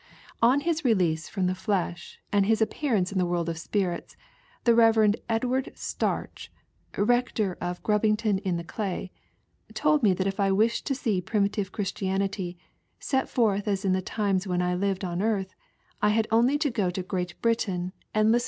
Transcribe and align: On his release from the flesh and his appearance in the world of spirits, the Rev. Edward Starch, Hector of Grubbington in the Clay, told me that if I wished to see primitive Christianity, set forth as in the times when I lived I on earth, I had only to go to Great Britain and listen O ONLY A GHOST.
On 0.41 0.61
his 0.61 0.83
release 0.83 1.29
from 1.29 1.45
the 1.45 1.53
flesh 1.53 2.19
and 2.31 2.47
his 2.47 2.59
appearance 2.59 3.11
in 3.11 3.19
the 3.19 3.25
world 3.27 3.47
of 3.49 3.59
spirits, 3.59 4.17
the 4.63 4.73
Rev. 4.73 5.13
Edward 5.29 5.71
Starch, 5.75 6.51
Hector 6.91 7.55
of 7.61 7.83
Grubbington 7.83 8.39
in 8.39 8.57
the 8.57 8.63
Clay, 8.63 9.11
told 9.75 10.01
me 10.01 10.15
that 10.15 10.25
if 10.25 10.39
I 10.39 10.51
wished 10.51 10.87
to 10.87 10.95
see 10.95 11.21
primitive 11.21 11.71
Christianity, 11.71 12.57
set 12.99 13.29
forth 13.29 13.67
as 13.67 13.85
in 13.85 13.93
the 13.93 14.01
times 14.01 14.47
when 14.47 14.59
I 14.63 14.73
lived 14.73 15.05
I 15.05 15.09
on 15.11 15.21
earth, 15.21 15.53
I 16.01 16.09
had 16.09 16.27
only 16.31 16.57
to 16.57 16.71
go 16.71 16.89
to 16.89 17.03
Great 17.03 17.39
Britain 17.43 17.73
and 17.75 17.83
listen 17.83 17.99
O 17.99 17.99
ONLY 17.99 18.29
A 18.31 18.31
GHOST. 18.31 18.39